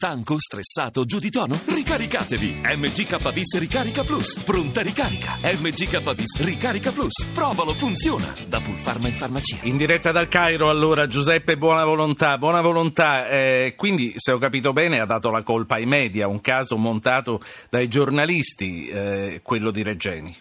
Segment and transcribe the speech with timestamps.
[0.00, 1.58] Stanco, stressato, giù di tono?
[1.74, 2.62] Ricaricatevi!
[2.62, 4.44] MGKBIS Ricarica Plus.
[4.46, 5.34] Pronta ricarica.
[5.42, 7.26] MGKBIS Ricarica Plus.
[7.34, 8.30] Provalo, funziona.
[8.46, 9.58] Da Pulfarma in farmacia.
[9.66, 12.38] In diretta dal Cairo, allora, Giuseppe Buona Volontà.
[12.38, 16.40] Buona Volontà, eh, quindi, se ho capito bene, ha dato la colpa ai media, un
[16.40, 20.32] caso montato dai giornalisti, eh, quello di Regeni.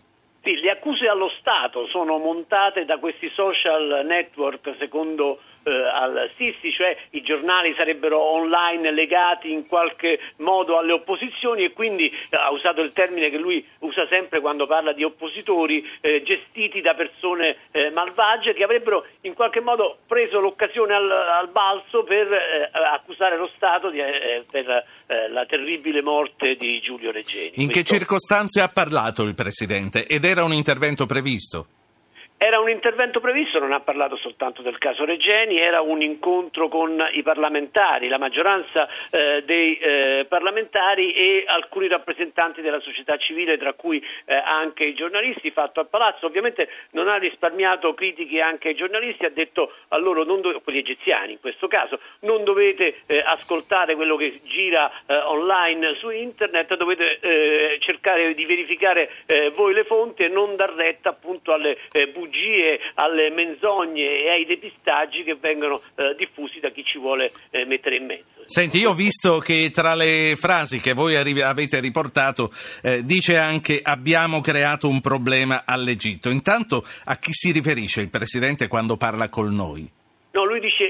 [0.43, 5.39] Sì, le accuse allo Stato sono montate da questi social network, secondo
[5.69, 12.07] al Sissi, cioè i giornali sarebbero online legati in qualche modo alle opposizioni e quindi
[12.07, 16.81] eh, ha usato il termine che lui usa sempre quando parla di oppositori eh, gestiti
[16.81, 22.31] da persone eh, malvagie che avrebbero in qualche modo preso l'occasione al, al balzo per
[22.31, 24.85] eh, accusare lo Stato di, eh, per
[25.29, 27.53] la terribile morte di Giulio Regeni.
[27.55, 27.71] In Questo...
[27.71, 31.76] che circostanze ha parlato il Presidente ed era un intervento previsto?
[32.39, 37.03] Era un intervento previsto, non ha parlato soltanto del caso Regeni, era un incontro con
[37.13, 43.73] i parlamentari, la maggioranza eh, dei eh, parlamentari e alcuni rappresentanti della società civile, tra
[43.73, 46.27] cui eh, anche i giornalisti, fatto al Palazzo.
[46.27, 51.31] Ovviamente non ha risparmiato critiche anche ai giornalisti, ha detto a loro, dove, quelli egiziani
[51.31, 57.17] in questo caso, non dovete eh, ascoltare quello che gira eh, online su internet, dovete
[57.19, 59.09] eh, cercare di verificare
[59.55, 61.77] voi le fonti e non dar retta appunto alle
[62.13, 67.31] bugie bugie, alle menzogne e ai depistaggi che vengono eh, diffusi da chi ci vuole
[67.49, 68.25] eh, mettere in mezzo.
[68.45, 72.49] Senti, io ho visto che tra le frasi che voi avete riportato
[72.81, 76.29] eh, dice anche abbiamo creato un problema all'Egitto.
[76.29, 79.89] Intanto a chi si riferisce il Presidente quando parla con noi?
[80.31, 80.83] No, lui dice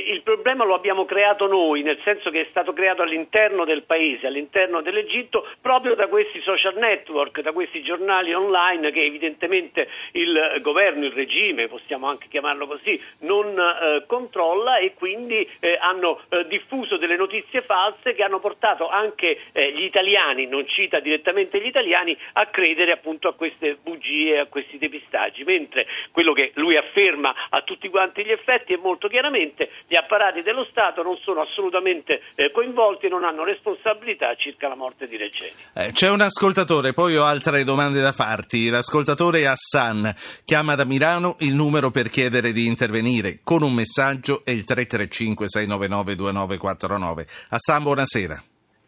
[0.48, 4.80] problema lo abbiamo creato noi, nel senso che è stato creato all'interno del paese, all'interno
[4.82, 11.12] dell'Egitto, proprio da questi social network, da questi giornali online che evidentemente il governo, il
[11.12, 17.18] regime, possiamo anche chiamarlo così, non eh, controlla e quindi eh, hanno eh, diffuso delle
[17.18, 22.46] notizie false che hanno portato anche eh, gli italiani, non cita direttamente gli italiani, a
[22.46, 27.90] credere appunto a queste bugie, a questi depistaggi, mentre quello che lui afferma a tutti
[27.90, 33.06] quanti gli effetti è molto chiaramente gli apparati dello Stato non sono assolutamente eh, coinvolti
[33.06, 35.52] e non hanno responsabilità circa la morte di Regeni.
[35.74, 38.70] Eh, c'è un ascoltatore, poi ho altre domande da farti.
[38.70, 40.14] L'ascoltatore Hassan
[40.46, 45.48] chiama da Milano il numero per chiedere di intervenire con un messaggio è il 335
[45.48, 47.26] 699 2949.
[47.50, 48.44] Hassan, buonasera.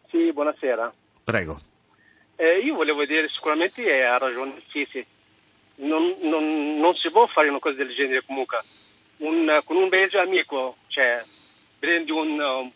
[0.08, 0.92] Sì, buonasera.
[1.24, 1.60] Prego.
[2.36, 5.04] Eh, io volevo dire sicuramente ha ragione Sisi.
[5.76, 8.58] Non, non, non si può fare una cosa del genere comunque
[9.18, 11.22] un, con un paese amico, cioè
[11.80, 12.72] prendi un, uh,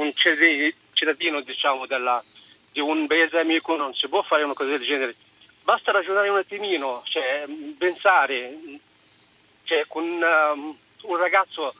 [0.00, 2.24] un cittadino diciamo, della,
[2.72, 5.16] di un paese amico, non si può fare una cosa del genere.
[5.62, 7.44] Basta ragionare un attimino, cioè,
[7.76, 8.56] pensare
[9.64, 11.74] cioè, con um, un ragazzo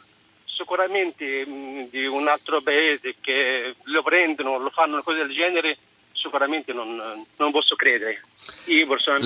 [0.44, 5.78] sicuramente um, di un altro paese che lo prendono, lo fanno una cosa del genere,
[6.20, 8.20] sicuramente non, non posso credere.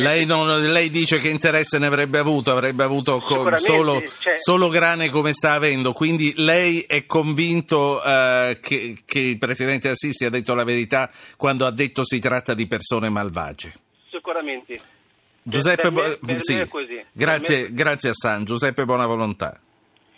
[0.02, 3.20] Lei, non, lei, dice che interesse ne avrebbe avuto, avrebbe avuto
[3.56, 4.34] solo, cioè...
[4.36, 10.24] solo, grane come sta avendo, quindi lei è convinto uh, che, che, il Presidente Assisi
[10.24, 13.72] ha detto la verità quando ha detto si tratta di persone malvagie?
[14.10, 14.80] Sicuramente.
[15.42, 16.64] Giuseppe, per me, per sì.
[17.10, 19.58] grazie, grazie a San Giuseppe Buonavolontà.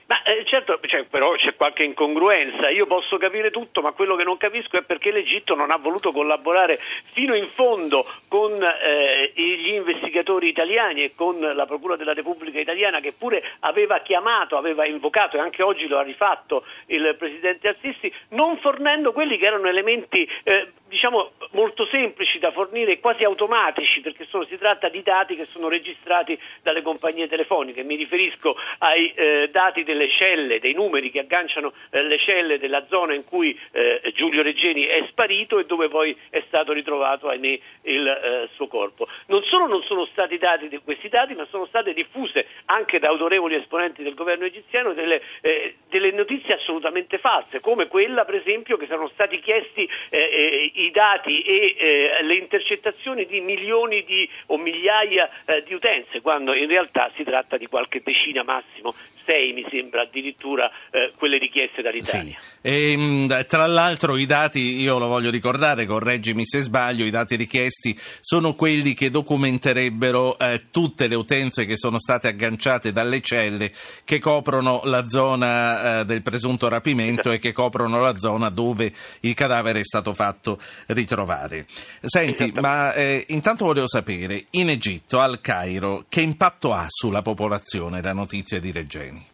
[0.06, 2.70] Ma eh, certo, cioè, però c'è qualche incongruenza.
[2.70, 6.12] Io posso capire tutto, ma quello che non capisco è perché l'Egitto non ha voluto
[6.12, 6.78] collaborare
[7.12, 13.00] fino in fondo con eh, gli investigatori italiani e con la Procura della Repubblica Italiana,
[13.00, 18.12] che pure aveva chiamato, aveva invocato e anche oggi lo ha rifatto il presidente Assisi,
[18.28, 24.26] non fornendo quelli che erano elementi eh, diciamo molto semplici da fornire, quasi automatici, perché
[24.26, 27.82] sono, si tratta di dati che sono registrati dalle compagnie telefoniche.
[27.82, 32.86] Mi riferisco ai eh, dati delle celle, dei numeri che agganciano eh, le celle della
[32.88, 37.58] zona in cui eh, Giulio Reggeni è sparito e dove poi è stato ritrovato, ahimè,
[37.82, 39.08] il eh, suo corpo.
[39.26, 43.56] Non solo non sono stati dati questi dati, ma sono state diffuse anche da autorevoli
[43.56, 48.86] esponenti del governo egiziano delle, eh, delle notizie assolutamente false, come quella per esempio che
[48.86, 55.28] sono stati chiesti eh, i dati e eh, le intercettazioni di milioni di, o migliaia
[55.44, 58.94] eh, di utenze, quando in realtà si tratta di qualche decina massimo,
[59.24, 62.36] sei mi sembra addirittura eh, quelle richieste dall'Italia.
[62.38, 62.92] Sì.
[62.92, 67.36] E, mh, tra l'altro i dati, io lo voglio ricordare, correggimi se sbaglio, i dati
[67.36, 73.72] richiesti sono quelli che documenterebbero eh, tutte le utenze che sono state agganciate dalle celle
[74.04, 79.34] che coprono la zona eh, del presunto rapimento e che coprono la zona dove il
[79.34, 81.66] cadavere è stato fatto ritrovare.
[82.00, 88.02] Senti, ma eh, intanto volevo sapere, in Egitto, al Cairo, che impatto ha sulla popolazione
[88.02, 89.26] la notizia di Regeni?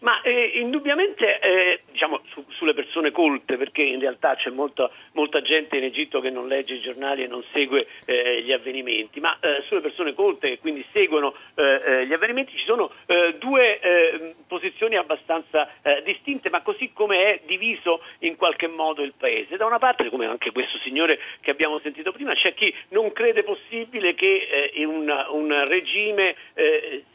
[0.00, 5.40] Ma eh, indubbiamente eh, diciamo, su, sulle persone colte, perché in realtà c'è molta, molta,
[5.40, 9.38] gente in Egitto che non legge i giornali e non segue eh, gli avvenimenti, ma
[9.40, 14.34] eh, sulle persone colte che quindi seguono eh, eh, gli avvenimenti ci sono eh, due
[14.46, 15.68] posizioni abbastanza
[16.04, 19.56] distinte, ma così come è diviso in qualche modo il paese.
[19.56, 23.42] Da una parte, come anche questo signore che abbiamo sentito prima, c'è chi non crede
[23.42, 26.34] possibile che un, un, regime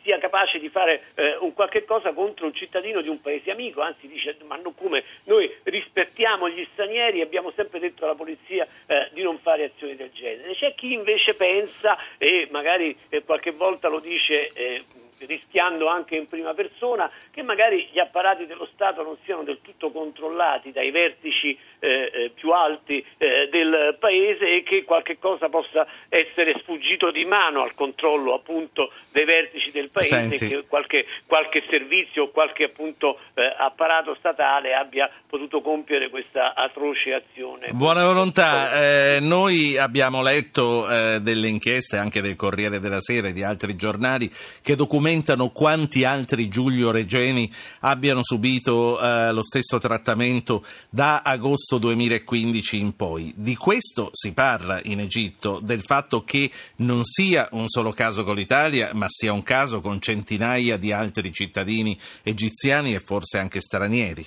[0.02, 1.04] sia capace di fare
[1.40, 5.04] un qualche cosa contro un cittadino di un paese amico, anzi dice ma non come
[5.26, 9.96] noi rispettiamo gli stranieri e abbiamo sempre detto alla polizia eh, di non fare azioni
[9.96, 10.54] del genere.
[10.54, 14.84] C'è chi invece pensa e magari eh, qualche volta lo dice eh,
[15.26, 19.92] rischiando anche in prima persona che magari gli apparati dello Stato non siano del tutto
[19.92, 25.86] controllati dai vertici eh, eh, più alti eh, del Paese e che qualche cosa possa
[26.10, 30.48] essere sfuggito di mano al controllo appunto dei vertici del Paese Senti.
[30.48, 37.14] che qualche, qualche, servizio o qualche appunto eh, apparato statale abbia potuto compiere questa atroce
[37.14, 37.70] azione.
[37.72, 43.34] Buona volontà, eh, noi abbiamo letto eh, delle inchieste anche del Corriere della Sera e
[43.34, 44.30] di altri giornali
[44.62, 51.78] che documentano documentano quanti altri Giulio Regeni abbiano subito eh, lo stesso trattamento da agosto
[51.78, 53.34] 2015 in poi.
[53.36, 58.36] Di questo si parla in Egitto, del fatto che non sia un solo caso con
[58.36, 64.26] l'Italia, ma sia un caso con centinaia di altri cittadini egiziani e forse anche stranieri.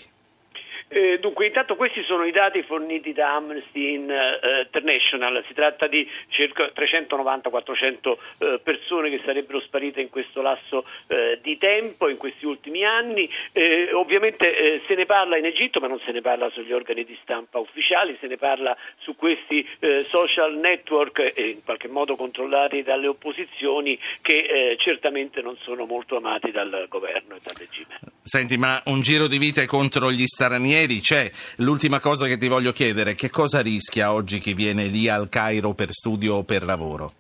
[0.89, 6.71] Eh, dunque, intanto questi sono i dati forniti da Amnesty International, si tratta di circa
[6.75, 12.85] 390-400 eh, persone che sarebbero sparite in questo lasso eh, di tempo, in questi ultimi
[12.85, 13.29] anni.
[13.53, 17.05] Eh, ovviamente eh, se ne parla in Egitto, ma non se ne parla sugli organi
[17.05, 19.67] di stampa ufficiali, se ne parla su questi
[20.09, 26.87] social network in qualche modo controllati dalle opposizioni che certamente non sono molto amati dal
[26.89, 27.99] governo e dal regime.
[28.23, 31.31] Senti, ma un giro di vite contro gli stranieri ieri c'è.
[31.57, 35.73] L'ultima cosa che ti voglio chiedere, che cosa rischia oggi chi viene lì al Cairo
[35.73, 37.13] per studio o per lavoro?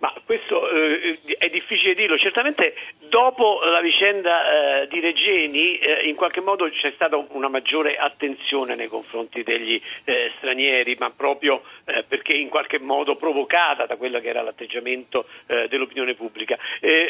[0.00, 2.74] Ma questo eh, è difficile dirlo, certamente
[3.08, 8.76] dopo la vicenda eh, di Regeni eh, in qualche modo c'è stata una maggiore attenzione
[8.76, 14.20] nei confronti degli eh, stranieri, ma proprio eh, perché in qualche modo provocata da quello
[14.20, 16.56] che era l'atteggiamento eh, dell'opinione pubblica.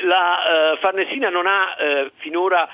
[0.05, 2.69] la Farnesina non ha finora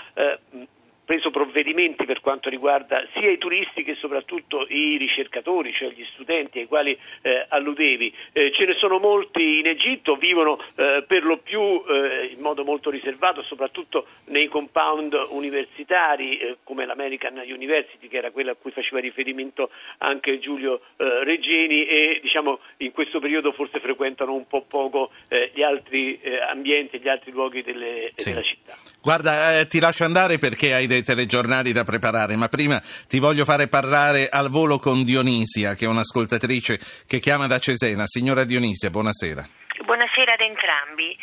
[1.05, 6.61] preso provvedimenti per quanto riguarda sia i turisti che soprattutto i ricercatori, cioè gli studenti
[6.61, 8.15] ai quali eh, alludevi.
[8.33, 12.65] Eh, ce ne sono molti in Egitto, vivono eh, per lo più eh, in modo
[12.65, 18.71] molto riservato, soprattutto nei compound universitari eh, come l'American University, che era quella a cui
[18.71, 24.62] faceva riferimento anche Giulio eh, Regeni e diciamo, in questo periodo forse frequentano un po'
[24.62, 25.11] poco
[25.53, 28.31] gli altri ambienti, gli altri luoghi delle, sì.
[28.31, 28.77] della città.
[29.03, 33.67] Guarda, ti lascio andare perché hai dei telegiornali da preparare, ma prima ti voglio fare
[33.67, 38.06] parlare al volo con Dionisia, che è un'ascoltatrice che chiama da Cesena.
[38.06, 39.43] Signora Dionisia, buonasera.
[39.85, 41.17] Buonasera ad entrambi.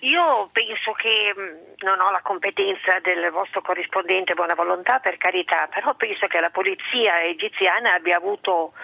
[0.00, 5.66] Io penso che mm, non ho la competenza del vostro corrispondente Buona Volontà, per carità,
[5.72, 8.74] però penso che la polizia egiziana abbia avuto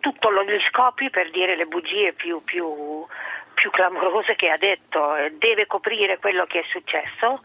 [0.00, 3.06] tutti gli scopi per dire le bugie più, più,
[3.54, 5.14] più clamorose che ha detto.
[5.38, 7.42] Deve coprire quello che è successo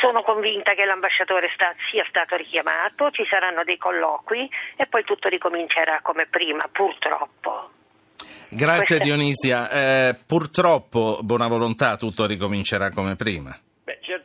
[0.00, 5.28] sono convinta che l'ambasciatore sta, sia stato richiamato, ci saranno dei colloqui e poi tutto
[5.28, 7.70] ricomincerà come prima, purtroppo.
[8.48, 9.04] Grazie Questa...
[9.04, 9.70] Dionisia.
[9.70, 13.58] Eh, purtroppo, buona volontà, tutto ricomincerà come prima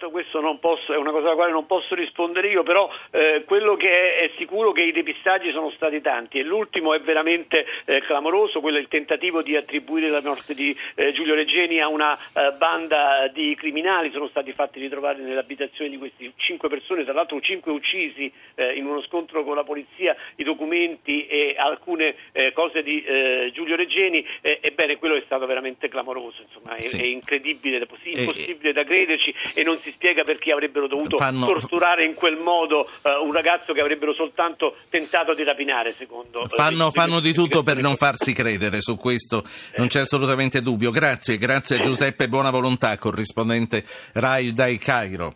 [0.09, 3.75] questo non posso, è una cosa alla quale non posso rispondere io, però eh, quello
[3.75, 6.39] che è, è, sicuro che i depistaggi sono stati tanti.
[6.39, 10.75] E l'ultimo è veramente eh, clamoroso, quello è il tentativo di attribuire la morte di
[10.95, 15.97] eh, Giulio Reggeni a una eh, banda di criminali, sono stati fatti ritrovare nell'abitazione di
[15.97, 20.43] queste cinque persone, tra l'altro cinque uccisi eh, in uno scontro con la polizia, i
[20.43, 23.03] documenti e alcune eh, cose di
[23.51, 27.01] Giulio Reggeni, ebbene quello è stato veramente clamoroso, insomma, è, sì.
[27.01, 31.45] è incredibile, è impossibile da crederci e non si spiega perché avrebbero dovuto fanno...
[31.45, 36.47] torturare in quel modo uh, un ragazzo che avrebbero soltanto tentato di rapinare, secondo...
[36.47, 39.43] Fanno, uh, fanno di tutto per non farsi credere, su questo
[39.77, 40.91] non c'è assolutamente dubbio.
[40.91, 43.83] Grazie, grazie a Giuseppe Buona Volontà, corrispondente
[44.13, 45.35] RAI dai Cairo.